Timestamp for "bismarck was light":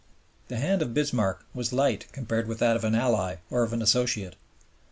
0.95-2.07